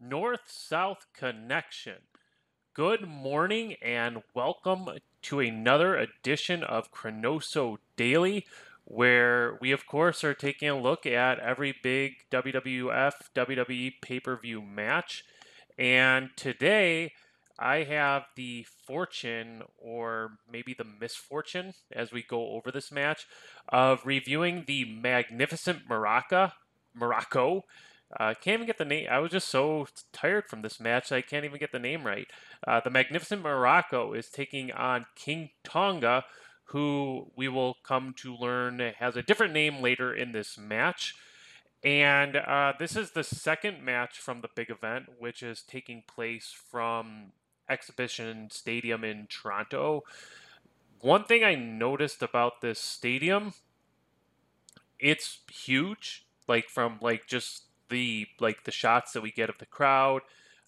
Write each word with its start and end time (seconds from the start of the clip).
North 0.00 0.42
South 0.46 1.06
Connection. 1.12 1.96
Good 2.72 3.08
morning 3.08 3.74
and 3.82 4.22
welcome 4.32 4.88
to 5.22 5.40
another 5.40 5.96
edition 5.96 6.62
of 6.62 6.92
Chronoso 6.92 7.78
Daily, 7.96 8.46
where 8.84 9.58
we, 9.60 9.72
of 9.72 9.86
course, 9.86 10.22
are 10.22 10.34
taking 10.34 10.68
a 10.68 10.80
look 10.80 11.04
at 11.04 11.40
every 11.40 11.74
big 11.82 12.12
WWF, 12.30 13.12
WWE 13.34 13.94
pay 14.00 14.20
per 14.20 14.36
view 14.36 14.62
match. 14.62 15.24
And 15.76 16.30
today, 16.36 17.14
I 17.58 17.82
have 17.82 18.26
the 18.36 18.66
fortune, 18.86 19.64
or 19.78 20.38
maybe 20.50 20.74
the 20.74 20.84
misfortune, 20.84 21.74
as 21.90 22.12
we 22.12 22.22
go 22.22 22.50
over 22.50 22.70
this 22.70 22.92
match, 22.92 23.26
of 23.68 24.06
reviewing 24.06 24.62
the 24.68 24.84
Magnificent 24.84 25.88
Maraca, 25.88 26.52
Morocco 26.94 27.64
uh, 28.18 28.34
can't 28.34 28.54
even 28.54 28.66
get 28.66 28.78
the 28.78 28.84
name. 28.84 29.06
I 29.10 29.18
was 29.18 29.32
just 29.32 29.48
so 29.48 29.86
tired 30.12 30.48
from 30.48 30.62
this 30.62 30.80
match. 30.80 31.12
I 31.12 31.20
can't 31.20 31.44
even 31.44 31.58
get 31.58 31.72
the 31.72 31.78
name 31.78 32.04
right. 32.04 32.26
Uh, 32.66 32.80
the 32.80 32.90
Magnificent 32.90 33.42
Muraco 33.42 34.16
is 34.16 34.28
taking 34.28 34.72
on 34.72 35.06
King 35.14 35.50
Tonga, 35.62 36.24
who 36.64 37.30
we 37.36 37.48
will 37.48 37.76
come 37.82 38.14
to 38.18 38.34
learn 38.34 38.78
has 38.98 39.16
a 39.16 39.22
different 39.22 39.52
name 39.52 39.82
later 39.82 40.14
in 40.14 40.32
this 40.32 40.56
match. 40.56 41.14
And 41.84 42.36
uh, 42.36 42.72
this 42.78 42.96
is 42.96 43.12
the 43.12 43.22
second 43.22 43.84
match 43.84 44.18
from 44.18 44.40
the 44.40 44.48
big 44.54 44.70
event, 44.70 45.06
which 45.18 45.42
is 45.42 45.62
taking 45.62 46.02
place 46.06 46.54
from 46.70 47.32
Exhibition 47.68 48.48
Stadium 48.50 49.04
in 49.04 49.26
Toronto. 49.28 50.02
One 51.00 51.24
thing 51.24 51.44
I 51.44 51.54
noticed 51.54 52.22
about 52.22 52.60
this 52.62 52.80
stadium, 52.80 53.52
it's 54.98 55.38
huge. 55.52 56.24
Like 56.48 56.68
from 56.68 56.98
like 57.02 57.26
just 57.26 57.67
the 57.90 58.26
like 58.40 58.64
the 58.64 58.70
shots 58.70 59.12
that 59.12 59.22
we 59.22 59.30
get 59.30 59.50
of 59.50 59.58
the 59.58 59.66
crowd. 59.66 60.22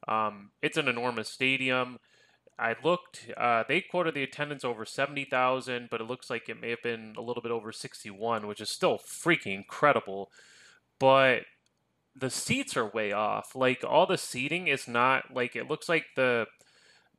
Um, 0.08 0.50
it's 0.62 0.76
an 0.76 0.88
enormous 0.88 1.28
stadium. 1.28 1.98
I 2.58 2.76
looked. 2.84 3.30
Uh, 3.36 3.64
they 3.66 3.80
quoted 3.80 4.14
the 4.14 4.22
attendance 4.22 4.64
over 4.64 4.84
seventy 4.84 5.24
thousand, 5.24 5.88
but 5.90 6.00
it 6.00 6.06
looks 6.06 6.28
like 6.28 6.48
it 6.48 6.60
may 6.60 6.70
have 6.70 6.82
been 6.82 7.14
a 7.16 7.22
little 7.22 7.42
bit 7.42 7.52
over 7.52 7.72
sixty-one, 7.72 8.46
which 8.46 8.60
is 8.60 8.68
still 8.68 8.98
freaking 8.98 9.54
incredible. 9.54 10.30
But 10.98 11.42
the 12.14 12.30
seats 12.30 12.76
are 12.76 12.86
way 12.86 13.12
off. 13.12 13.54
Like 13.54 13.82
all 13.86 14.06
the 14.06 14.18
seating 14.18 14.68
is 14.68 14.86
not 14.86 15.34
like 15.34 15.56
it 15.56 15.68
looks 15.68 15.88
like 15.88 16.04
the 16.16 16.46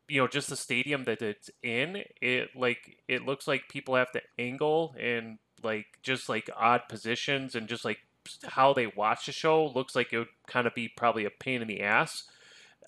you 0.07 0.21
know 0.21 0.27
just 0.27 0.49
the 0.49 0.55
stadium 0.55 1.05
that 1.05 1.21
it's 1.21 1.49
in. 1.63 2.03
It 2.21 2.49
like 2.55 2.97
it 3.07 3.25
looks 3.25 3.47
like 3.47 3.69
people 3.69 3.95
have 3.95 4.11
to 4.11 4.21
angle 4.37 4.95
and 4.99 5.39
like 5.63 5.87
just 6.03 6.29
like 6.29 6.49
odd 6.55 6.81
positions 6.89 7.55
and 7.55 7.67
just 7.67 7.85
like 7.85 7.99
how 8.45 8.73
they 8.73 8.87
watch 8.87 9.25
the 9.25 9.31
show 9.31 9.65
looks 9.67 9.95
like 9.95 10.13
it 10.13 10.17
would 10.19 10.27
kind 10.47 10.67
of 10.67 10.75
be 10.75 10.87
probably 10.87 11.25
a 11.25 11.29
pain 11.29 11.61
in 11.61 11.67
the 11.67 11.81
ass. 11.81 12.23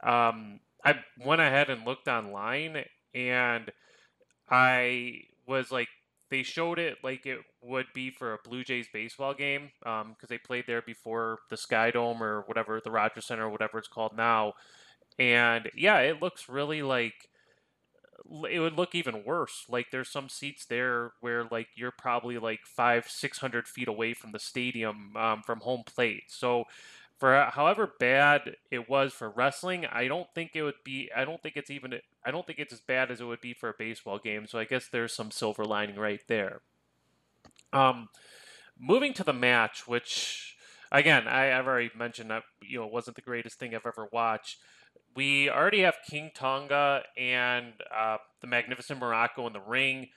Um, 0.03 0.59
I 0.83 0.95
went 1.23 1.41
ahead 1.41 1.69
and 1.69 1.85
looked 1.85 2.07
online, 2.07 2.83
and 3.13 3.71
I 4.49 5.21
was 5.47 5.71
like, 5.71 5.87
they 6.29 6.43
showed 6.43 6.79
it 6.79 6.97
like 7.03 7.25
it 7.25 7.39
would 7.61 7.85
be 7.93 8.09
for 8.09 8.33
a 8.33 8.39
Blue 8.43 8.63
Jays 8.63 8.87
baseball 8.91 9.33
game 9.33 9.71
because 9.79 10.05
um, 10.05 10.15
they 10.29 10.39
played 10.39 10.65
there 10.65 10.81
before 10.81 11.39
the 11.49 11.57
Sky 11.57 11.91
Dome 11.91 12.23
or 12.23 12.41
whatever 12.47 12.81
the 12.83 12.89
Rogers 12.89 13.27
Center 13.27 13.45
or 13.45 13.49
whatever 13.49 13.77
it's 13.77 13.87
called 13.87 14.17
now. 14.17 14.53
And 15.19 15.69
yeah, 15.75 15.99
it 15.99 16.21
looks 16.23 16.49
really 16.49 16.81
like 16.81 17.29
it 18.49 18.59
would 18.59 18.77
look 18.77 18.95
even 18.95 19.23
worse. 19.25 19.65
Like 19.69 19.91
there's 19.91 20.09
some 20.09 20.29
seats 20.29 20.65
there 20.65 21.11
where 21.19 21.45
like 21.49 21.67
you're 21.75 21.91
probably 21.91 22.37
like 22.37 22.61
five, 22.65 23.07
six 23.07 23.39
hundred 23.39 23.67
feet 23.67 23.87
away 23.87 24.13
from 24.13 24.31
the 24.31 24.39
stadium 24.39 25.15
um, 25.15 25.41
from 25.43 25.59
home 25.59 25.83
plate. 25.85 26.23
So 26.27 26.65
for 27.17 27.49
however 27.53 27.91
bad 27.99 28.55
it 28.71 28.89
was 28.89 29.13
for 29.13 29.29
wrestling, 29.29 29.85
I 29.85 30.07
don't 30.07 30.27
think 30.33 30.51
it 30.55 30.63
would 30.63 30.83
be. 30.83 31.09
I 31.15 31.25
don't 31.25 31.41
think 31.41 31.57
it's 31.57 31.69
even. 31.69 31.99
I 32.25 32.31
don't 32.31 32.47
think 32.47 32.59
it's 32.59 32.73
as 32.73 32.81
bad 32.81 33.11
as 33.11 33.21
it 33.21 33.25
would 33.25 33.41
be 33.41 33.53
for 33.53 33.69
a 33.69 33.75
baseball 33.77 34.19
game. 34.19 34.47
So 34.47 34.57
I 34.57 34.65
guess 34.65 34.87
there's 34.87 35.13
some 35.13 35.31
silver 35.31 35.65
lining 35.65 35.97
right 35.97 36.21
there. 36.27 36.61
Um, 37.71 38.09
moving 38.79 39.13
to 39.15 39.23
the 39.23 39.33
match, 39.33 39.87
which 39.87 40.55
again 40.91 41.27
I, 41.27 41.57
I've 41.57 41.67
already 41.67 41.91
mentioned 41.95 42.29
that 42.29 42.43
you 42.61 42.79
know 42.79 42.87
wasn't 42.87 43.15
the 43.15 43.21
greatest 43.21 43.59
thing 43.59 43.75
I've 43.75 43.85
ever 43.85 44.07
watched 44.11 44.59
we 45.15 45.49
already 45.49 45.81
have 45.81 45.95
King 46.09 46.31
Tonga 46.33 47.03
and 47.17 47.73
uh, 47.95 48.17
the 48.41 48.47
Magnificent 48.47 48.99
Muraco 48.99 49.47
in 49.47 49.53
the 49.53 49.61
ring. 49.61 50.09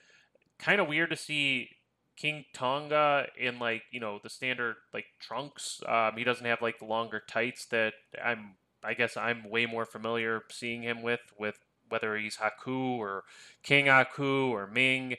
Kind 0.59 0.81
of 0.81 0.87
weird 0.87 1.11
to 1.11 1.15
see 1.15 1.69
King 2.15 2.45
Tonga 2.53 3.27
in 3.37 3.59
like 3.59 3.83
you 3.91 3.99
know 3.99 4.19
the 4.21 4.29
standard 4.29 4.75
like 4.93 5.05
trunks. 5.19 5.81
Um, 5.87 6.13
he 6.17 6.23
doesn't 6.23 6.45
have 6.45 6.61
like 6.61 6.79
the 6.79 6.85
longer 6.85 7.21
tights 7.27 7.65
that 7.67 7.93
I'm. 8.23 8.55
I 8.83 8.93
guess 8.93 9.17
I'm 9.17 9.49
way 9.49 9.65
more 9.65 9.85
familiar 9.85 10.41
seeing 10.51 10.83
him 10.83 11.01
with 11.01 11.19
with 11.37 11.57
whether 11.89 12.17
he's 12.17 12.37
Haku 12.37 12.97
or 12.97 13.23
King 13.63 13.85
Haku 13.85 14.49
or 14.49 14.67
Ming 14.67 15.15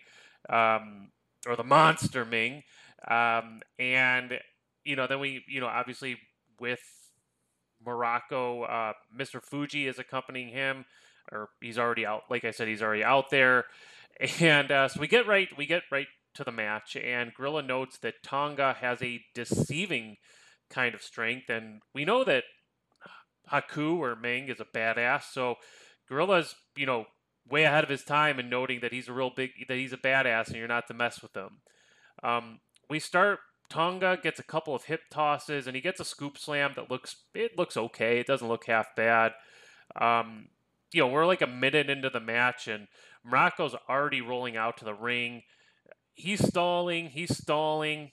um, 0.48 1.10
or 1.46 1.56
the 1.56 1.64
Monster 1.64 2.24
Ming. 2.24 2.62
Um, 3.06 3.62
and 3.78 4.38
you 4.84 4.96
know 4.96 5.06
then 5.06 5.20
we 5.20 5.44
you 5.48 5.60
know 5.60 5.66
obviously 5.66 6.18
with 6.60 6.80
Muraco. 7.86 8.68
Uh, 8.68 8.92
Mr. 9.16 9.42
Fuji 9.42 9.86
is 9.86 9.98
accompanying 9.98 10.48
him, 10.48 10.84
or 11.32 11.48
he's 11.60 11.78
already 11.78 12.06
out. 12.06 12.22
Like 12.30 12.44
I 12.44 12.50
said, 12.50 12.68
he's 12.68 12.82
already 12.82 13.04
out 13.04 13.30
there. 13.30 13.64
And 14.40 14.72
uh, 14.72 14.88
so 14.88 14.98
we 14.98 15.06
get 15.06 15.28
right, 15.28 15.46
we 15.56 15.64
get 15.64 15.84
right 15.92 16.08
to 16.34 16.42
the 16.42 16.50
match, 16.50 16.96
and 16.96 17.32
Gorilla 17.32 17.62
notes 17.62 17.98
that 17.98 18.22
Tonga 18.24 18.74
has 18.80 19.00
a 19.00 19.20
deceiving 19.32 20.16
kind 20.70 20.92
of 20.92 21.02
strength, 21.02 21.48
and 21.48 21.82
we 21.94 22.04
know 22.04 22.24
that 22.24 22.42
Haku 23.52 23.98
or 23.98 24.16
Ming 24.16 24.48
is 24.48 24.60
a 24.60 24.64
badass. 24.64 25.32
So 25.32 25.56
Gorilla's, 26.08 26.54
you 26.76 26.86
know, 26.86 27.06
way 27.48 27.64
ahead 27.64 27.84
of 27.84 27.90
his 27.90 28.04
time 28.04 28.38
in 28.38 28.48
noting 28.48 28.80
that 28.80 28.92
he's 28.92 29.08
a 29.08 29.12
real 29.12 29.30
big, 29.30 29.50
that 29.68 29.76
he's 29.76 29.92
a 29.92 29.98
badass, 29.98 30.48
and 30.48 30.56
you're 30.56 30.68
not 30.68 30.86
to 30.88 30.94
mess 30.94 31.22
with 31.22 31.36
him. 31.36 31.60
Um, 32.22 32.60
we 32.90 32.98
start 32.98 33.38
Tonga 33.70 34.18
gets 34.22 34.40
a 34.40 34.44
couple 34.44 34.74
of 34.74 34.84
hip 34.84 35.02
tosses 35.10 35.66
and 35.66 35.76
he 35.76 35.82
gets 35.82 36.00
a 36.00 36.04
scoop 36.04 36.38
slam 36.38 36.72
that 36.76 36.90
looks 36.90 37.16
it 37.34 37.56
looks 37.58 37.76
okay. 37.76 38.18
It 38.18 38.26
doesn't 38.26 38.48
look 38.48 38.66
half 38.66 38.88
bad. 38.96 39.32
Um, 40.00 40.48
you 40.92 41.02
know, 41.02 41.08
we're 41.08 41.26
like 41.26 41.42
a 41.42 41.46
minute 41.46 41.90
into 41.90 42.10
the 42.10 42.20
match 42.20 42.66
and 42.66 42.88
Muraco's 43.24 43.74
already 43.88 44.20
rolling 44.20 44.56
out 44.56 44.78
to 44.78 44.84
the 44.84 44.94
ring. 44.94 45.42
He's 46.14 46.46
stalling. 46.46 47.10
He's 47.10 47.36
stalling. 47.36 48.12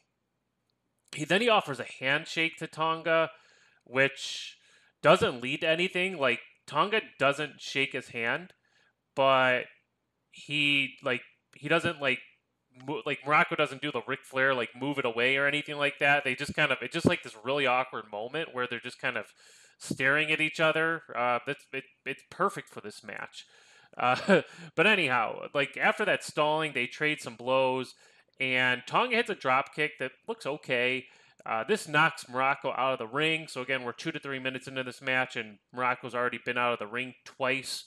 He 1.13 1.25
then 1.25 1.41
he 1.41 1.49
offers 1.49 1.79
a 1.79 1.87
handshake 1.99 2.57
to 2.57 2.67
Tonga, 2.67 3.31
which 3.85 4.57
doesn't 5.01 5.41
lead 5.41 5.61
to 5.61 5.69
anything. 5.69 6.17
Like 6.17 6.39
Tonga 6.67 7.01
doesn't 7.17 7.61
shake 7.61 7.93
his 7.93 8.09
hand, 8.09 8.53
but 9.15 9.65
he 10.31 10.95
like 11.03 11.21
he 11.55 11.69
doesn't 11.69 12.01
like 12.01 12.19
like 13.05 13.19
Muraco 13.25 13.55
doesn't 13.57 13.81
do 13.81 13.91
the 13.91 14.01
Ric 14.07 14.19
Flair 14.23 14.53
like 14.53 14.69
move 14.79 14.97
it 14.97 15.05
away 15.05 15.37
or 15.37 15.47
anything 15.47 15.77
like 15.77 15.99
that. 15.99 16.23
They 16.23 16.35
just 16.35 16.55
kind 16.55 16.71
of 16.71 16.77
it's 16.81 16.93
just 16.93 17.05
like 17.05 17.23
this 17.23 17.35
really 17.43 17.65
awkward 17.65 18.05
moment 18.11 18.53
where 18.53 18.67
they're 18.67 18.79
just 18.79 18.99
kind 18.99 19.17
of 19.17 19.25
staring 19.77 20.31
at 20.31 20.41
each 20.41 20.59
other. 20.59 21.03
Uh, 21.15 21.39
that's 21.45 21.65
it, 21.73 21.83
it's 22.05 22.23
perfect 22.29 22.69
for 22.69 22.81
this 22.81 23.03
match. 23.03 23.45
Uh, 23.97 24.41
but 24.75 24.87
anyhow, 24.87 25.47
like 25.53 25.77
after 25.77 26.05
that 26.05 26.23
stalling, 26.23 26.73
they 26.73 26.87
trade 26.87 27.21
some 27.21 27.35
blows, 27.35 27.95
and 28.39 28.83
Tonga 28.87 29.15
hits 29.15 29.29
a 29.29 29.35
drop 29.35 29.73
kick 29.73 29.93
that 29.99 30.11
looks 30.27 30.45
okay. 30.45 31.05
Uh, 31.45 31.63
this 31.63 31.87
knocks 31.87 32.23
Muraco 32.25 32.73
out 32.75 32.93
of 32.93 32.99
the 32.99 33.07
ring. 33.07 33.47
So 33.47 33.61
again, 33.61 33.83
we're 33.83 33.91
two 33.91 34.11
to 34.11 34.19
three 34.19 34.39
minutes 34.39 34.67
into 34.67 34.83
this 34.83 35.01
match, 35.01 35.35
and 35.35 35.59
Muraco's 35.75 36.15
already 36.15 36.39
been 36.43 36.57
out 36.57 36.73
of 36.73 36.79
the 36.79 36.87
ring 36.87 37.13
twice. 37.23 37.85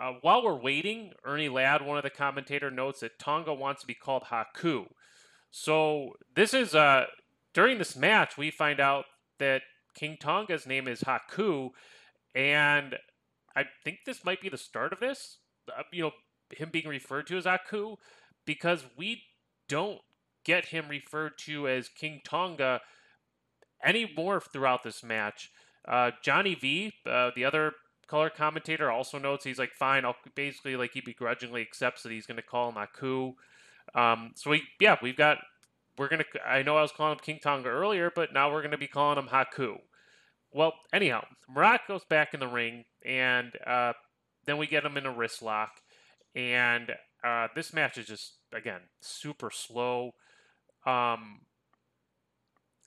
Uh, 0.00 0.14
while 0.22 0.42
we're 0.42 0.60
waiting, 0.60 1.12
Ernie 1.24 1.48
Ladd, 1.48 1.82
one 1.82 1.96
of 1.96 2.02
the 2.02 2.10
commentator, 2.10 2.70
notes 2.70 3.00
that 3.00 3.18
Tonga 3.18 3.52
wants 3.52 3.82
to 3.82 3.86
be 3.86 3.94
called 3.94 4.24
Haku. 4.24 4.86
So 5.50 6.16
this 6.34 6.54
is 6.54 6.74
uh, 6.74 7.06
during 7.52 7.78
this 7.78 7.94
match 7.94 8.38
we 8.38 8.50
find 8.50 8.80
out 8.80 9.04
that 9.38 9.62
King 9.94 10.16
Tonga's 10.20 10.66
name 10.66 10.88
is 10.88 11.02
Haku, 11.02 11.70
and 12.34 12.96
I 13.54 13.64
think 13.84 13.98
this 14.06 14.24
might 14.24 14.40
be 14.40 14.48
the 14.48 14.56
start 14.56 14.92
of 14.92 15.00
this. 15.00 15.38
Uh, 15.68 15.82
you 15.92 16.02
know, 16.02 16.12
him 16.50 16.70
being 16.72 16.88
referred 16.88 17.26
to 17.28 17.36
as 17.36 17.44
Haku, 17.44 17.96
because 18.46 18.84
we 18.96 19.22
don't 19.68 20.00
get 20.44 20.66
him 20.66 20.88
referred 20.88 21.38
to 21.38 21.68
as 21.68 21.88
King 21.88 22.20
Tonga 22.24 22.80
anymore 23.84 24.40
throughout 24.40 24.82
this 24.82 25.02
match. 25.02 25.50
Uh, 25.86 26.12
Johnny 26.22 26.54
V, 26.54 26.92
uh, 27.06 27.30
the 27.34 27.44
other 27.44 27.72
color 28.12 28.28
commentator 28.28 28.90
also 28.90 29.16
notes 29.16 29.42
he's 29.42 29.58
like, 29.58 29.72
fine, 29.72 30.04
I'll 30.04 30.16
basically 30.34 30.76
like 30.76 30.92
he 30.92 31.00
begrudgingly 31.00 31.62
accepts 31.62 32.02
that 32.02 32.12
he's 32.12 32.26
going 32.26 32.36
to 32.36 32.42
call 32.42 32.70
him. 32.70 32.76
Um, 33.94 34.32
so 34.34 34.50
we, 34.50 34.64
yeah, 34.78 34.96
we've 35.02 35.16
got, 35.16 35.38
we're 35.96 36.08
to, 36.10 36.46
I 36.46 36.62
know 36.62 36.76
I 36.76 36.82
was 36.82 36.92
calling 36.92 37.14
him 37.14 37.20
King 37.22 37.40
Tonga 37.42 37.70
earlier, 37.70 38.12
but 38.14 38.34
now 38.34 38.52
we're 38.52 38.60
going 38.60 38.72
to 38.72 38.76
be 38.76 38.86
calling 38.86 39.18
him 39.18 39.28
Haku. 39.28 39.76
Well, 40.52 40.74
anyhow, 40.92 41.24
Murat 41.48 41.80
goes 41.88 42.04
back 42.04 42.34
in 42.34 42.40
the 42.40 42.48
ring, 42.48 42.84
and 43.02 43.52
uh, 43.66 43.94
then 44.44 44.58
we 44.58 44.66
get 44.66 44.84
him 44.84 44.98
in 44.98 45.06
a 45.06 45.10
wrist 45.10 45.40
lock. 45.40 45.70
And 46.34 46.92
uh, 47.24 47.48
this 47.56 47.72
match 47.72 47.96
is 47.96 48.06
just, 48.06 48.34
again, 48.52 48.80
super 49.00 49.50
slow. 49.50 50.10
Um, 50.84 51.40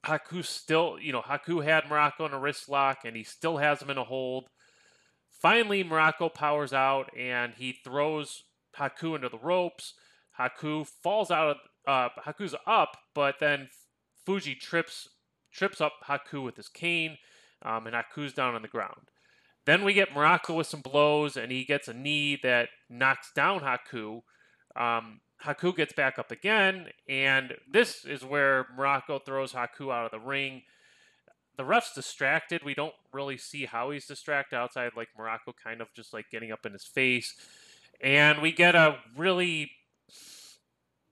Haku 0.06 0.46
still, 0.46 1.00
you 1.02 1.12
know, 1.12 1.24
Haku 1.24 1.64
had 1.64 1.86
Muraco 1.86 2.28
in 2.28 2.34
a 2.34 2.40
wrist 2.40 2.70
lock 2.70 3.00
and 3.06 3.16
he 3.16 3.24
still 3.24 3.58
has 3.58 3.82
him 3.82 3.90
in 3.90 3.98
a 3.98 4.04
hold. 4.04 4.50
Finally, 5.46 5.84
Muraco 5.84 6.34
powers 6.34 6.74
out 6.74 7.16
and 7.16 7.54
he 7.56 7.72
throws 7.72 8.46
Haku 8.80 9.16
into 9.16 9.30
the 9.30 9.38
ropes. 9.38 9.94
Haku 10.40 10.88
falls 10.88 11.30
out 11.30 11.50
of 11.50 11.58
uh, 11.88 12.10
Haku's 12.26 12.56
up, 12.66 12.98
but 13.14 13.36
then 13.40 13.70
Fuji 14.26 14.56
trips 14.56 15.08
trips 15.54 15.80
up 15.80 15.94
Haku 16.08 16.44
with 16.44 16.56
his 16.56 16.68
cane, 16.68 17.20
um, 17.64 17.86
and 17.86 17.96
Haku's 17.96 18.34
down 18.34 18.56
on 18.56 18.64
the 18.64 18.68
ground. 18.68 19.12
Then 19.68 19.84
we 19.84 19.94
get 19.94 20.16
Muraco 20.16 20.56
with 20.56 20.66
some 20.66 20.82
blows, 20.82 21.38
and 21.38 21.52
he 21.52 21.64
gets 21.64 21.88
a 21.88 21.94
knee 21.94 22.40
that 22.42 22.70
knocks 22.90 23.32
down 23.36 23.60
Haku. 23.60 24.22
Um, 24.76 25.22
Haku 25.46 25.76
gets 25.76 25.94
back 25.94 26.18
up 26.18 26.32
again, 26.32 26.88
and 27.08 27.54
this 27.72 28.04
is 28.04 28.26
where 28.26 28.66
Muraco 28.76 29.24
throws 29.24 29.54
Haku 29.54 29.94
out 29.94 30.06
of 30.06 30.12
the 30.12 30.28
ring. 30.28 30.64
The 31.58 31.66
ref's 31.66 31.94
distracted. 31.94 32.64
We 32.64 32.74
don't 32.74 32.94
really 33.14 33.38
see 33.38 33.66
how 33.66 33.92
he's 33.92 34.06
distracted 34.06 34.56
outside, 34.56 34.92
like 34.96 35.10
Muraco 35.18 35.54
kind 35.62 35.82
of 35.82 35.94
just 35.94 36.14
like 36.14 36.26
getting 36.32 36.52
up 36.52 36.66
in 36.66 36.74
his 36.74 36.86
face. 36.86 37.36
And 38.02 38.42
we 38.42 38.52
get 38.52 38.76
a 38.76 38.98
really 39.16 39.72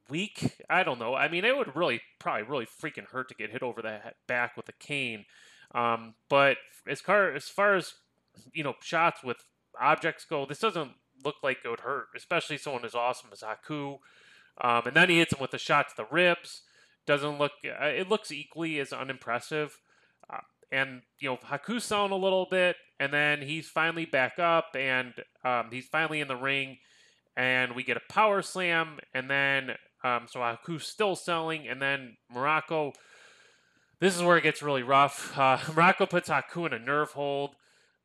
weak. 0.10 0.58
I 0.70 0.84
don't 0.84 1.00
know. 1.00 1.16
I 1.16 1.30
mean, 1.30 1.46
it 1.46 1.56
would 1.56 1.76
really 1.76 2.02
probably 2.20 2.44
really 2.44 2.66
freaking 2.66 3.08
hurt 3.08 3.30
to 3.30 3.36
get 3.36 3.52
hit 3.52 3.64
over 3.64 3.82
the 3.82 4.00
back 4.28 4.58
with 4.58 4.68
a 4.70 4.74
cane. 4.74 5.26
Um, 5.74 6.16
but 6.30 6.58
as 6.88 7.02
far 7.02 7.32
as 7.32 7.46
far 7.46 7.76
as 7.76 7.94
you 8.54 8.64
know, 8.64 8.76
shots 8.82 9.24
with 9.24 9.38
objects 9.80 10.26
go, 10.26 10.46
this 10.46 10.60
doesn't 10.60 10.92
look 11.24 11.36
like 11.44 11.60
it 11.64 11.70
would 11.70 11.82
hurt, 11.82 12.08
especially 12.16 12.58
someone 12.58 12.86
as 12.86 12.96
awesome 12.96 13.30
as 13.32 13.42
Haku. 13.42 14.00
Um, 14.62 14.84
and 14.86 14.96
then 14.96 15.10
he 15.10 15.20
hits 15.20 15.34
him 15.34 15.40
with 15.40 15.54
a 15.54 15.58
shot 15.58 15.90
to 15.90 15.96
the 15.96 16.06
ribs. 16.12 16.64
Doesn't 17.06 17.40
look. 17.40 17.54
Uh, 17.66 17.86
it 17.86 18.10
looks 18.10 18.32
equally 18.32 18.80
as 18.80 18.94
unimpressive. 18.94 19.80
And 20.74 21.02
you 21.20 21.30
know, 21.30 21.38
Haku's 21.38 21.84
selling 21.84 22.12
a 22.12 22.18
little 22.18 22.48
bit, 22.50 22.76
and 23.00 23.14
then 23.14 23.42
he's 23.42 23.70
finally 23.70 24.06
back 24.06 24.40
up, 24.40 24.76
and 24.76 25.14
um, 25.46 25.68
he's 25.72 25.86
finally 25.86 26.20
in 26.20 26.28
the 26.28 26.36
ring, 26.36 26.78
and 27.38 27.76
we 27.76 27.84
get 27.84 27.98
a 27.98 28.02
power 28.12 28.42
slam, 28.42 28.98
and 29.14 29.30
then 29.30 29.76
um, 30.04 30.26
so 30.28 30.40
Haku's 30.40 30.86
still 30.86 31.16
selling, 31.16 31.68
and 31.68 31.82
then 31.82 32.18
Muraco. 32.34 32.94
This 34.00 34.16
is 34.16 34.24
where 34.24 34.38
it 34.38 34.44
gets 34.44 34.62
really 34.62 34.84
rough. 34.84 35.32
Uh, 35.38 35.58
Muraco 35.58 36.10
puts 36.10 36.30
Haku 36.30 36.66
in 36.66 36.74
a 36.74 36.80
nerve 36.80 37.12
hold. 37.12 37.56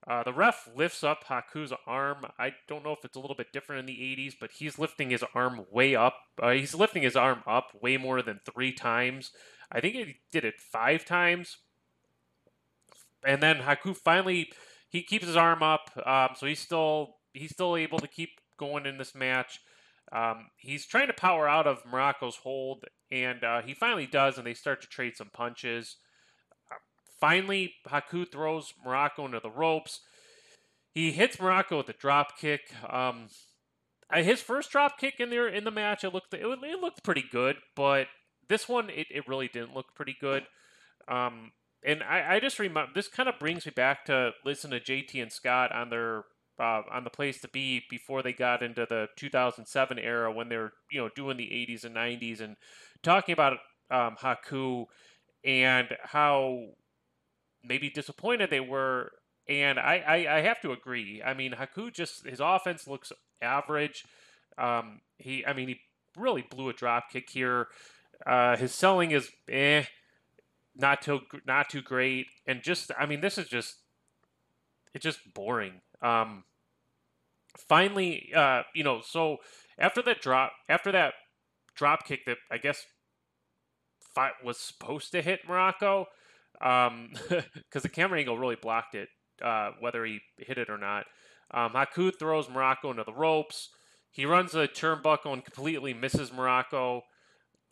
Uh, 0.06 0.22
the 0.22 0.32
ref 0.32 0.68
lifts 0.74 1.04
up 1.04 1.24
Haku's 1.24 1.72
arm. 1.86 2.24
I 2.38 2.52
don't 2.66 2.82
know 2.82 2.92
if 2.92 3.04
it's 3.04 3.16
a 3.16 3.20
little 3.20 3.36
bit 3.36 3.52
different 3.52 3.80
in 3.80 3.86
the 3.86 4.00
80s, 4.00 4.34
but 4.40 4.52
he's 4.52 4.78
lifting 4.78 5.10
his 5.10 5.22
arm 5.34 5.66
way 5.70 5.94
up. 5.94 6.14
Uh, 6.42 6.50
he's 6.50 6.74
lifting 6.74 7.02
his 7.02 7.16
arm 7.16 7.42
up 7.46 7.72
way 7.82 7.98
more 7.98 8.22
than 8.22 8.40
three 8.50 8.72
times. 8.72 9.32
I 9.70 9.80
think 9.80 9.94
he 9.94 10.16
did 10.32 10.44
it 10.44 10.54
five 10.60 11.04
times. 11.04 11.58
And 13.26 13.42
then 13.42 13.58
Haku 13.58 13.96
finally 13.96 14.50
he 14.88 15.02
keeps 15.02 15.26
his 15.26 15.36
arm 15.36 15.62
up, 15.62 15.90
um, 16.06 16.30
so 16.36 16.46
he's 16.46 16.60
still 16.60 17.16
he's 17.32 17.50
still 17.50 17.76
able 17.76 17.98
to 17.98 18.08
keep 18.08 18.30
going 18.58 18.86
in 18.86 18.98
this 18.98 19.14
match. 19.14 19.60
Um, 20.10 20.46
he's 20.56 20.86
trying 20.86 21.08
to 21.08 21.12
power 21.12 21.46
out 21.48 21.66
of 21.66 21.84
Muraco's 21.84 22.36
hold, 22.36 22.84
and 23.10 23.44
uh, 23.44 23.60
he 23.62 23.74
finally 23.74 24.06
does, 24.06 24.38
and 24.38 24.46
they 24.46 24.54
start 24.54 24.80
to 24.80 24.88
trade 24.88 25.16
some 25.16 25.30
punches. 25.32 25.96
Uh, 26.72 26.76
finally, 27.20 27.74
Haku 27.86 28.30
throws 28.30 28.72
Muraco 28.86 29.26
into 29.26 29.40
the 29.40 29.50
ropes. 29.50 30.00
He 30.94 31.12
hits 31.12 31.36
Muraco 31.36 31.76
with 31.76 31.88
a 31.90 31.92
drop 31.92 32.38
kick. 32.38 32.72
Um, 32.88 33.28
his 34.14 34.40
first 34.40 34.70
drop 34.70 34.98
kick 34.98 35.20
in 35.20 35.28
there 35.28 35.48
in 35.48 35.64
the 35.64 35.70
match, 35.70 36.02
it 36.02 36.14
looked 36.14 36.32
it, 36.32 36.40
it 36.40 36.80
looked 36.80 37.04
pretty 37.04 37.24
good, 37.30 37.56
but 37.76 38.06
this 38.48 38.68
one 38.68 38.88
it, 38.88 39.06
it 39.10 39.28
really 39.28 39.48
didn't 39.48 39.74
look 39.74 39.94
pretty 39.94 40.16
good. 40.18 40.44
Um, 41.06 41.52
and 41.84 42.02
I, 42.02 42.34
I 42.36 42.40
just 42.40 42.58
remember 42.58 42.90
this 42.94 43.08
kind 43.08 43.28
of 43.28 43.38
brings 43.38 43.66
me 43.66 43.72
back 43.74 44.04
to 44.06 44.32
listen 44.44 44.70
to 44.70 44.80
JT 44.80 45.20
and 45.22 45.32
Scott 45.32 45.72
on 45.72 45.90
their 45.90 46.24
uh, 46.58 46.82
on 46.90 47.04
the 47.04 47.10
place 47.10 47.40
to 47.40 47.48
be 47.48 47.82
before 47.88 48.22
they 48.22 48.32
got 48.32 48.62
into 48.62 48.86
the 48.88 49.06
2007 49.16 49.98
era 49.98 50.32
when 50.32 50.48
they 50.48 50.56
were 50.56 50.72
you 50.90 51.00
know 51.00 51.08
doing 51.14 51.36
the 51.36 51.44
80s 51.44 51.84
and 51.84 51.94
90s 51.94 52.40
and 52.40 52.56
talking 53.02 53.32
about 53.32 53.58
um, 53.90 54.16
Haku 54.20 54.86
and 55.44 55.88
how 56.02 56.66
maybe 57.64 57.90
disappointed 57.90 58.50
they 58.50 58.60
were. 58.60 59.12
And 59.48 59.78
I, 59.78 60.02
I, 60.06 60.36
I 60.36 60.40
have 60.42 60.60
to 60.60 60.72
agree. 60.72 61.22
I 61.24 61.32
mean, 61.32 61.52
Haku 61.52 61.92
just 61.92 62.26
his 62.26 62.40
offense 62.40 62.86
looks 62.86 63.12
average. 63.40 64.04
Um, 64.58 65.00
he 65.16 65.46
I 65.46 65.52
mean 65.52 65.68
he 65.68 65.80
really 66.16 66.44
blew 66.50 66.68
a 66.68 66.72
drop 66.72 67.10
kick 67.12 67.30
here. 67.30 67.68
Uh, 68.26 68.56
his 68.56 68.74
selling 68.74 69.12
is 69.12 69.30
eh, 69.48 69.84
not 70.78 71.02
too 71.02 71.20
not 71.46 71.68
too 71.68 71.82
great, 71.82 72.26
and 72.46 72.62
just 72.62 72.90
I 72.98 73.06
mean 73.06 73.20
this 73.20 73.36
is 73.36 73.48
just 73.48 73.76
it's 74.94 75.02
just 75.02 75.34
boring. 75.34 75.80
Um, 76.00 76.44
finally, 77.56 78.30
uh, 78.34 78.62
you 78.74 78.84
know, 78.84 79.00
so 79.04 79.38
after 79.78 80.00
that 80.02 80.20
drop, 80.20 80.52
after 80.68 80.92
that 80.92 81.14
drop 81.74 82.06
kick 82.06 82.24
that 82.26 82.38
I 82.50 82.58
guess 82.58 82.84
was 84.42 84.58
supposed 84.58 85.12
to 85.12 85.22
hit 85.22 85.46
Muraco, 85.46 86.06
because 86.54 86.88
um, 86.88 87.10
the 87.82 87.88
camera 87.88 88.18
angle 88.18 88.38
really 88.38 88.56
blocked 88.56 88.94
it, 88.94 89.08
uh, 89.42 89.70
whether 89.78 90.04
he 90.04 90.20
hit 90.38 90.58
it 90.58 90.70
or 90.70 90.78
not. 90.78 91.06
Um, 91.52 91.72
Haku 91.72 92.12
throws 92.18 92.46
Muraco 92.46 92.90
into 92.90 93.04
the 93.04 93.12
ropes. 93.12 93.70
He 94.10 94.26
runs 94.26 94.54
a 94.54 94.66
turnbuckle 94.66 95.32
and 95.32 95.44
completely 95.44 95.94
misses 95.94 96.30
Muraco. 96.30 97.02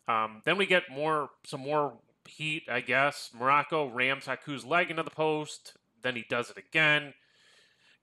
Um, 0.07 0.41
then 0.45 0.57
we 0.57 0.65
get 0.65 0.83
more 0.89 1.29
some 1.45 1.61
more 1.61 1.97
heat, 2.27 2.63
I 2.69 2.81
guess. 2.81 3.31
Muraco 3.37 3.93
rams 3.93 4.25
Haku's 4.25 4.65
leg 4.65 4.89
into 4.89 5.03
the 5.03 5.09
post. 5.09 5.73
Then 6.01 6.15
he 6.15 6.25
does 6.29 6.49
it 6.49 6.57
again. 6.57 7.13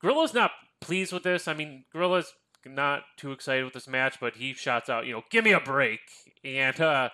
Gorilla's 0.03 0.35
not 0.35 0.51
pleased 0.81 1.13
with 1.13 1.23
this. 1.23 1.49
I 1.49 1.55
mean, 1.55 1.85
Gorilla's 1.95 2.35
not 2.67 3.03
too 3.17 3.33
excited 3.33 3.65
with 3.65 3.75
this 3.75 3.89
match, 3.89 4.19
but 4.21 4.37
he 4.37 4.55
shouts 4.55 4.89
out, 4.89 5.07
you 5.07 5.13
know, 5.13 5.23
give 5.31 5.45
me 5.45 5.53
a 5.53 5.61
break. 5.61 6.01
And 6.45 6.79
uh, 6.81 7.11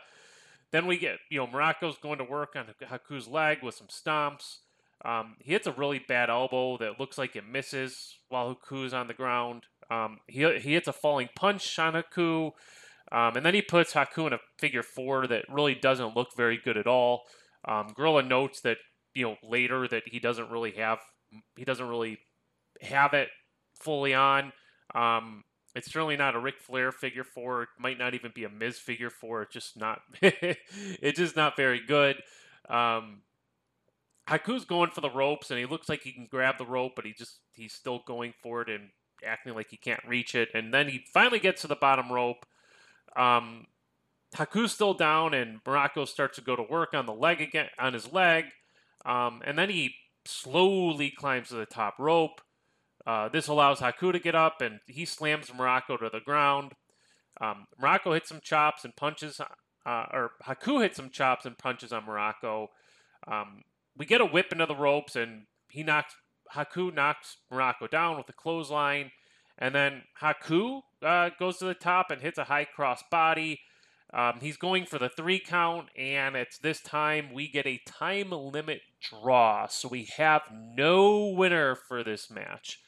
then 0.71 0.87
we 0.87 0.99
get, 0.99 1.19
you 1.29 1.39
know, 1.39 1.47
Muraco's 1.47 1.99
going 1.99 2.19
to 2.19 2.25
work 2.25 2.55
on 2.57 2.67
Haku's 2.83 3.29
leg 3.29 3.59
with 3.63 3.75
some 3.75 3.89
stomps. 3.89 4.59
Um, 5.05 5.37
he 5.41 5.53
hits 5.53 5.67
a 5.67 5.73
really 5.73 5.99
bad 5.99 6.31
elbow 6.31 6.77
that 6.79 7.01
looks 7.01 7.17
like 7.17 7.35
it 7.35 7.47
misses 7.47 8.17
while 8.29 8.55
Haku's 8.55 8.93
on 8.93 9.07
the 9.07 9.15
ground. 9.15 9.65
Um, 9.91 10.19
he, 10.27 10.41
he 10.59 10.75
hits 10.75 10.89
a 10.89 10.93
falling 10.93 11.31
punch 11.35 11.79
on 11.79 11.95
Haku. 11.95 12.53
Um, 13.13 13.37
and 13.37 13.45
then 13.45 13.55
he 13.55 13.63
puts 13.63 13.93
Haku 13.93 14.27
in 14.27 14.33
a 14.33 14.39
figure 14.59 14.83
four 14.83 15.27
that 15.27 15.45
really 15.49 15.75
doesn't 15.75 16.17
look 16.17 16.29
very 16.37 16.61
good 16.63 16.77
at 16.77 16.87
all. 16.87 17.23
Um, 17.67 17.89
Gorilla 17.95 18.23
notes 18.23 18.61
that, 18.61 18.79
you 19.15 19.27
know, 19.27 19.37
later 19.43 19.89
that 19.89 20.05
he 20.07 20.21
doesn't 20.21 20.51
really 20.51 20.73
have, 20.73 20.99
he 21.57 21.65
doesn't 21.65 21.89
really 21.89 22.19
have 22.83 23.13
it 23.15 23.29
fully 23.81 24.15
on. 24.15 24.53
Um, 24.95 25.45
it's 25.75 25.91
certainly 25.91 26.17
not 26.17 26.35
a 26.35 26.41
Ric 26.41 26.59
Flair 26.59 26.91
figure 26.93 27.25
four. 27.25 27.63
It 27.63 27.69
might 27.79 27.99
not 27.99 28.15
even 28.15 28.33
be 28.35 28.45
a 28.45 28.49
Miz 28.49 28.79
figure 28.79 29.11
four. 29.11 29.43
It's 29.43 29.53
just 29.53 29.79
not. 29.79 30.01
it's 30.23 31.19
just 31.19 31.37
not 31.37 31.57
very 31.57 31.81
good. 31.85 32.17
Um, 32.69 33.23
Haku's 34.29 34.65
going 34.65 34.91
for 34.91 35.01
the 35.01 35.11
ropes, 35.11 35.51
and 35.51 35.59
he 35.59 35.67
looks 35.67 35.89
like 35.89 36.03
he 36.03 36.13
can 36.13 36.27
grab 36.31 36.59
the 36.59 36.67
rope, 36.67 36.93
but 36.97 37.05
he 37.05 37.13
just 37.13 37.39
he's 37.53 37.73
still 37.73 38.03
going 38.07 38.35
for 38.43 38.63
it 38.63 38.69
and 38.69 38.91
acting 39.25 39.55
like 39.55 39.69
he 39.71 39.77
can't 39.77 40.01
reach 40.07 40.35
it. 40.35 40.49
And 40.55 40.73
then 40.73 40.89
he 40.89 41.05
finally 41.13 41.39
gets 41.39 41.63
to 41.63 41.69
the 41.69 41.77
bottom 41.77 42.11
rope. 42.11 42.47
Um, 43.17 43.67
Haku's 44.35 44.73
still 44.73 44.95
down, 44.95 45.35
and 45.35 45.63
Muraco 45.65 46.07
starts 46.07 46.37
to 46.37 46.45
go 46.45 46.57
to 46.57 46.63
work 46.63 46.95
on 46.95 47.07
the 47.07 47.13
leg 47.13 47.41
again 47.41 47.69
on 47.79 47.93
his 47.93 48.13
leg, 48.13 48.47
um, 49.05 49.43
and 49.45 49.59
then 49.59 49.71
he 49.71 49.95
slowly 50.25 51.11
climbs 51.11 51.49
to 51.49 51.55
the 51.55 51.67
top 51.67 51.99
rope. 51.99 52.41
Uh, 53.07 53.29
this 53.29 53.49
allows 53.49 53.81
Haku 53.81 54.13
to 54.13 54.19
get 54.19 54.35
up, 54.35 54.61
and 54.61 54.81
he 54.87 55.05
slams 55.05 55.51
Muraco 55.51 55.99
to 55.99 56.11
the 56.13 56.21
ground. 56.21 56.73
Um, 57.41 57.67
Muraco 57.81 58.15
hits 58.15 58.29
some 58.29 58.41
chops 58.43 58.85
and 58.85 58.95
punches, 58.95 59.41
uh, 59.41 60.07
or 60.13 60.33
Haku 60.47 60.83
hits 60.83 60.97
some 60.97 61.11
chops 61.11 61.47
and 61.47 61.57
punches 61.57 61.93
on 61.93 62.05
Muraco. 62.05 62.69
Um, 63.27 63.63
we 63.97 64.07
get 64.07 64.21
a 64.21 64.27
whip 64.27 64.53
into 64.53 64.67
the 64.67 64.77
ropes, 64.77 65.17
and 65.17 65.47
he 65.69 65.83
knocks 65.83 66.15
Haku 66.55 66.95
knocks 66.95 67.39
Muraco 67.53 67.91
down 67.91 68.17
with 68.17 68.29
a 68.29 68.33
clothesline, 68.33 69.11
and 69.61 69.75
then 69.75 70.03
Haku 70.21 70.81
uh, 71.03 71.31
goes 71.39 71.59
to 71.59 71.67
the 71.67 71.75
top 71.75 72.11
and 72.11 72.23
hits 72.23 72.39
a 72.39 72.45
high 72.45 72.65
cross 72.65 73.03
body. 73.11 73.61
Um, 74.13 74.39
he's 74.41 74.57
going 74.57 74.87
for 74.87 74.99
the 74.99 75.09
three 75.09 75.39
count, 75.39 75.89
and 75.97 76.35
it's 76.35 76.59
this 76.59 76.81
time 76.81 77.33
we 77.33 77.47
get 77.49 77.67
a 77.67 77.81
time 77.87 78.31
limit 78.31 78.81
draw, 79.01 79.69
so 79.69 79.89
we 79.89 80.09
have 80.17 80.43
no 80.51 81.29
winner 81.29 81.77
for 81.77 82.03
this 82.03 82.29
match. 82.31 82.81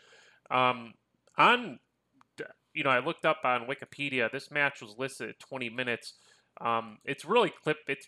Um, 0.50 0.94
on, 1.38 1.78
you 2.74 2.82
know, 2.82 2.90
I 2.90 2.98
looked 2.98 3.24
up 3.24 3.40
on 3.44 3.66
Wikipedia. 3.66 4.32
This 4.32 4.50
match 4.50 4.82
was 4.82 4.96
listed 4.98 5.28
at 5.28 5.38
20 5.38 5.70
minutes. 5.70 6.14
Um, 6.60 6.98
it's 7.04 7.24
really 7.24 7.52
clipped. 7.62 7.88
It's 7.88 8.06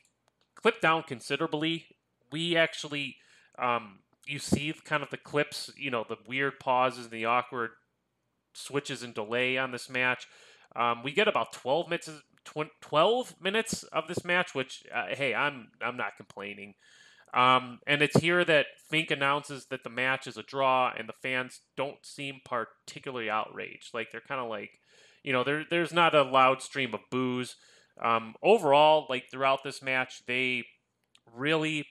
clipped 0.56 0.82
down 0.82 1.04
considerably. 1.04 1.86
We 2.32 2.56
actually, 2.56 3.16
um, 3.58 4.00
you 4.26 4.40
see 4.40 4.74
kind 4.84 5.04
of 5.04 5.10
the 5.10 5.18
clips, 5.18 5.70
you 5.76 5.90
know, 5.90 6.04
the 6.08 6.16
weird 6.26 6.58
pauses 6.58 7.04
and 7.04 7.12
the 7.12 7.26
awkward 7.26 7.70
switches 8.54 9.02
and 9.02 9.14
delay 9.14 9.58
on 9.58 9.72
this 9.72 9.90
match. 9.90 10.26
Um, 10.74 11.02
we 11.02 11.12
get 11.12 11.28
about 11.28 11.52
12 11.52 11.88
minutes, 11.88 12.10
12 12.80 13.34
minutes 13.40 13.82
of 13.84 14.08
this 14.08 14.24
match, 14.24 14.54
which 14.54 14.84
uh, 14.92 15.06
hey, 15.10 15.34
I'm 15.34 15.68
I'm 15.80 15.96
not 15.96 16.16
complaining. 16.16 16.74
Um, 17.34 17.80
and 17.86 18.00
it's 18.00 18.20
here 18.20 18.44
that 18.44 18.66
Fink 18.88 19.10
announces 19.10 19.66
that 19.66 19.82
the 19.82 19.90
match 19.90 20.28
is 20.28 20.36
a 20.36 20.42
draw, 20.42 20.92
and 20.96 21.08
the 21.08 21.14
fans 21.20 21.60
don't 21.76 22.04
seem 22.04 22.40
particularly 22.44 23.28
outraged. 23.28 23.92
Like 23.92 24.12
they're 24.12 24.20
kind 24.20 24.40
of 24.40 24.48
like, 24.48 24.78
you 25.24 25.32
know, 25.32 25.42
there 25.42 25.64
there's 25.68 25.92
not 25.92 26.14
a 26.14 26.22
loud 26.22 26.62
stream 26.62 26.94
of 26.94 27.00
boos. 27.10 27.56
Um, 28.00 28.34
overall, 28.42 29.06
like 29.08 29.30
throughout 29.30 29.64
this 29.64 29.82
match, 29.82 30.22
they 30.26 30.64
really 31.34 31.86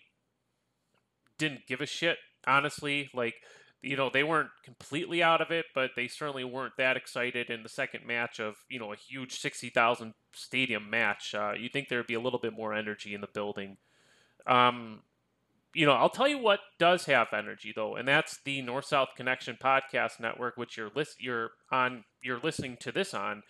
didn't 1.37 1.67
give 1.67 1.81
a 1.81 1.85
shit. 1.85 2.17
Honestly, 2.47 3.09
like 3.13 3.35
you 3.83 3.97
know 3.97 4.09
they 4.09 4.23
weren't 4.23 4.49
completely 4.63 5.21
out 5.21 5.41
of 5.41 5.51
it, 5.51 5.65
but 5.75 5.91
they 5.95 6.07
certainly 6.07 6.45
weren't 6.45 6.77
that 6.77 6.97
excited 6.97 7.49
in 7.49 7.63
the 7.63 7.69
second 7.69 8.07
match 8.07 8.39
of 8.39 8.55
you 8.69 8.79
know 8.79 8.93
a 8.93 8.95
huge 8.95 9.39
sixty 9.39 9.69
thousand 9.69 10.13
stadium 10.33 10.89
match. 10.89 11.35
Uh, 11.35 11.53
you 11.57 11.69
think 11.69 11.89
there'd 11.89 12.07
be 12.07 12.13
a 12.13 12.19
little 12.21 12.39
bit 12.39 12.53
more 12.53 12.73
energy 12.73 13.13
in 13.13 13.21
the 13.21 13.27
building. 13.27 13.77
Um, 14.47 15.01
you 15.75 15.85
know, 15.85 15.93
I'll 15.93 16.09
tell 16.09 16.27
you 16.27 16.37
what 16.37 16.59
does 16.79 17.05
have 17.05 17.27
energy 17.33 17.73
though, 17.75 17.95
and 17.95 18.07
that's 18.07 18.39
the 18.45 18.61
North 18.61 18.85
South 18.85 19.09
Connection 19.17 19.57
podcast 19.61 20.19
network, 20.19 20.55
which 20.55 20.77
you're 20.77 20.91
list 20.95 21.17
you're 21.19 21.51
on 21.71 22.05
you're 22.21 22.39
listening 22.39 22.77
to 22.81 22.91
this 22.91 23.13
on. 23.13 23.43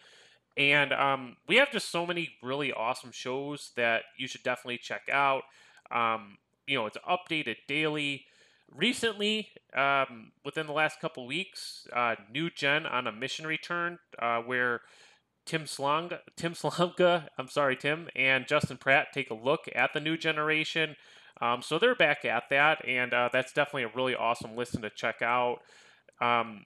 And 0.58 0.94
um, 0.94 1.38
we 1.48 1.58
have 1.58 1.72
just 1.72 1.92
so 1.92 2.06
many 2.06 2.30
really 2.42 2.72
awesome 2.72 3.12
shows 3.12 3.72
that 3.76 4.04
you 4.18 4.28
should 4.28 4.44
definitely 4.44 4.78
check 4.78 5.02
out. 5.12 5.44
Um, 5.92 6.38
you 6.68 6.78
know, 6.78 6.86
it's 6.86 6.98
updated 7.10 7.58
daily. 7.68 8.26
Recently, 8.76 9.50
um, 9.76 10.32
within 10.44 10.66
the 10.66 10.74
last 10.74 11.00
couple 11.00 11.28
weeks, 11.28 11.88
uh, 11.96 12.16
New 12.32 12.50
Gen 12.50 12.86
on 12.86 13.06
a 13.06 13.12
mission 13.12 13.46
return 13.46 14.00
uh, 14.20 14.40
where 14.40 14.82
Tim 15.46 15.64
Slonga, 15.66 16.20
Tim 16.36 16.54
Slonga, 16.56 17.28
I'm 17.38 17.48
sorry, 17.48 17.76
Tim, 17.76 18.10
and 18.16 18.48
Justin 18.48 18.78
Pratt 18.78 19.08
take 19.14 19.30
a 19.30 19.36
look 19.36 19.70
at 19.76 19.94
the 19.94 20.00
new 20.00 20.18
generation. 20.18 20.96
Um, 21.42 21.62
so 21.62 21.78
they're 21.78 21.96
back 21.96 22.26
at 22.26 22.44
that, 22.50 22.88
and 22.88 23.14
uh, 23.14 23.30
that's 23.32 23.54
definitely 23.54 23.84
a 23.84 23.92
really 23.96 24.16
awesome 24.16 24.56
listen 24.56 24.82
to 24.84 24.90
check 24.90 25.22
out. 25.22 25.60
Um, 26.22 26.66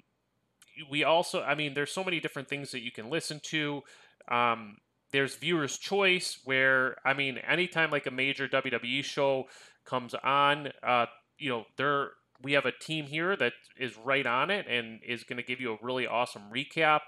we 0.90 1.04
also, 1.04 1.42
I 1.42 1.56
mean, 1.56 1.74
there's 1.74 1.92
so 1.92 2.04
many 2.04 2.20
different 2.20 2.48
things 2.48 2.72
that 2.72 2.84
you 2.84 2.92
can 2.92 3.10
listen 3.10 3.40
to. 3.46 3.82
Um, 4.30 4.78
there's 5.12 5.36
viewers' 5.36 5.78
choice, 5.78 6.40
where 6.44 6.98
I 7.06 7.14
mean, 7.14 7.38
anytime 7.38 7.92
like 7.92 8.06
a 8.06 8.12
major 8.12 8.48
WWE 8.48 9.04
show 9.04 9.46
comes 9.86 10.14
on, 10.14 10.70
uh, 10.84 11.06
you 11.38 11.50
know, 11.50 11.66
there 11.78 12.12
we 12.42 12.54
have 12.54 12.66
a 12.66 12.72
team 12.72 13.06
here 13.06 13.36
that 13.36 13.54
is 13.80 13.98
right 13.98 14.26
on 14.26 14.50
it 14.52 14.68
and 14.68 15.00
is 15.06 15.24
going 15.24 15.38
to 15.38 15.44
give 15.44 15.60
you 15.60 15.74
a 15.74 15.78
really 15.82 16.06
awesome 16.06 16.44
recap. 16.54 17.02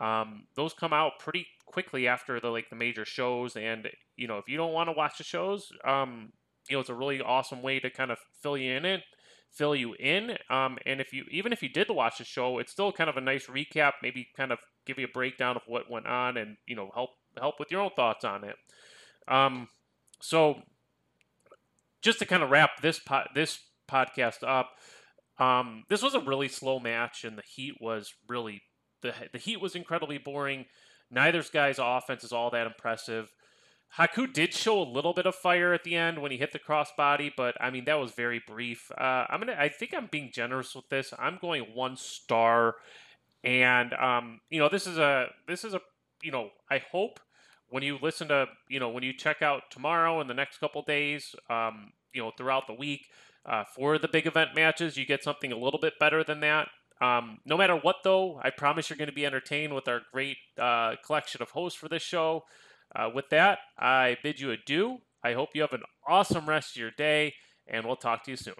Um, 0.00 0.44
those 0.54 0.72
come 0.72 0.92
out 0.92 1.18
pretty 1.18 1.46
quickly 1.66 2.06
after 2.08 2.40
the 2.40 2.48
like 2.48 2.70
the 2.70 2.76
major 2.76 3.04
shows, 3.04 3.56
and 3.56 3.88
you 4.16 4.26
know, 4.26 4.38
if 4.38 4.48
you 4.48 4.56
don't 4.56 4.72
want 4.72 4.88
to 4.88 4.92
watch 4.92 5.18
the 5.18 5.24
shows, 5.24 5.70
um, 5.84 6.32
you 6.68 6.76
know, 6.76 6.80
it's 6.80 6.88
a 6.88 6.94
really 6.94 7.20
awesome 7.20 7.62
way 7.62 7.80
to 7.80 7.90
kind 7.90 8.10
of 8.10 8.18
fill 8.40 8.56
you 8.56 8.72
in 8.72 8.84
it, 8.84 9.02
fill 9.50 9.74
you 9.74 9.94
in. 9.94 10.38
Um, 10.48 10.78
and 10.86 11.00
if 11.00 11.12
you 11.12 11.24
even 11.30 11.52
if 11.52 11.62
you 11.62 11.68
did 11.68 11.90
watch 11.90 12.18
the 12.18 12.24
show, 12.24 12.58
it's 12.58 12.72
still 12.72 12.92
kind 12.92 13.10
of 13.10 13.16
a 13.16 13.20
nice 13.20 13.46
recap, 13.46 13.94
maybe 14.02 14.28
kind 14.36 14.52
of 14.52 14.58
give 14.86 14.98
you 14.98 15.06
a 15.06 15.12
breakdown 15.12 15.56
of 15.56 15.62
what 15.66 15.90
went 15.90 16.06
on, 16.06 16.36
and 16.36 16.56
you 16.66 16.76
know, 16.76 16.90
help 16.94 17.10
help 17.38 17.58
with 17.58 17.70
your 17.70 17.80
own 17.80 17.90
thoughts 17.96 18.24
on 18.24 18.44
it. 18.44 18.56
Um, 19.28 19.68
so 20.20 20.62
just 22.02 22.18
to 22.20 22.26
kind 22.26 22.42
of 22.42 22.50
wrap 22.50 22.80
this 22.80 22.98
po- 22.98 23.28
this 23.34 23.58
podcast 23.90 24.46
up, 24.46 24.70
um, 25.38 25.84
this 25.88 26.02
was 26.02 26.14
a 26.14 26.20
really 26.20 26.48
slow 26.48 26.78
match, 26.78 27.24
and 27.24 27.36
the 27.36 27.42
heat 27.42 27.76
was 27.80 28.12
really 28.28 28.62
the 29.02 29.14
the 29.32 29.38
heat 29.38 29.60
was 29.60 29.74
incredibly 29.74 30.18
boring. 30.18 30.66
Neither 31.10 31.42
guy's 31.52 31.78
offense 31.80 32.22
is 32.22 32.32
all 32.32 32.50
that 32.50 32.66
impressive. 32.66 33.32
Haku 33.98 34.32
did 34.32 34.54
show 34.54 34.80
a 34.80 34.84
little 34.84 35.12
bit 35.12 35.26
of 35.26 35.34
fire 35.34 35.72
at 35.72 35.82
the 35.82 35.96
end 35.96 36.22
when 36.22 36.30
he 36.30 36.36
hit 36.36 36.52
the 36.52 36.60
crossbody, 36.60 37.32
but 37.36 37.56
I 37.60 37.70
mean 37.70 37.86
that 37.86 37.98
was 37.98 38.12
very 38.12 38.40
brief. 38.46 38.90
Uh, 38.96 39.24
I'm 39.28 39.40
gonna. 39.40 39.56
I 39.58 39.68
think 39.68 39.94
I'm 39.94 40.08
being 40.10 40.30
generous 40.32 40.74
with 40.74 40.88
this. 40.90 41.12
I'm 41.18 41.38
going 41.40 41.62
one 41.74 41.96
star, 41.96 42.76
and 43.42 43.92
um, 43.94 44.40
you 44.50 44.60
know 44.60 44.68
this 44.68 44.86
is 44.86 44.98
a 44.98 45.28
this 45.48 45.64
is 45.64 45.74
a 45.74 45.80
you 46.22 46.30
know 46.30 46.50
I 46.70 46.82
hope 46.92 47.18
when 47.70 47.82
you 47.82 47.98
listen 48.00 48.28
to 48.28 48.46
you 48.68 48.78
know 48.78 48.90
when 48.90 49.02
you 49.02 49.12
check 49.12 49.42
out 49.42 49.62
tomorrow 49.70 50.20
and 50.20 50.30
the 50.30 50.34
next 50.34 50.58
couple 50.58 50.82
days, 50.82 51.34
um, 51.48 51.92
you 52.12 52.22
know 52.22 52.30
throughout 52.36 52.68
the 52.68 52.74
week 52.74 53.06
uh, 53.46 53.64
for 53.74 53.98
the 53.98 54.08
big 54.08 54.26
event 54.26 54.50
matches, 54.54 54.96
you 54.96 55.06
get 55.06 55.24
something 55.24 55.52
a 55.52 55.58
little 55.58 55.80
bit 55.80 55.94
better 55.98 56.22
than 56.22 56.40
that. 56.40 56.68
Um, 57.00 57.38
no 57.46 57.56
matter 57.56 57.76
what, 57.76 57.96
though, 58.04 58.38
I 58.42 58.50
promise 58.50 58.90
you're 58.90 58.98
going 58.98 59.08
to 59.08 59.14
be 59.14 59.24
entertained 59.24 59.74
with 59.74 59.88
our 59.88 60.02
great 60.12 60.36
uh, 60.58 60.96
collection 61.04 61.40
of 61.40 61.50
hosts 61.50 61.78
for 61.78 61.88
this 61.88 62.02
show. 62.02 62.44
Uh, 62.94 63.08
with 63.14 63.30
that, 63.30 63.60
I 63.78 64.18
bid 64.22 64.40
you 64.40 64.50
adieu. 64.50 64.98
I 65.24 65.32
hope 65.32 65.50
you 65.54 65.62
have 65.62 65.72
an 65.72 65.82
awesome 66.06 66.48
rest 66.48 66.76
of 66.76 66.80
your 66.80 66.90
day, 66.90 67.34
and 67.66 67.86
we'll 67.86 67.96
talk 67.96 68.24
to 68.24 68.30
you 68.30 68.36
soon. 68.36 68.54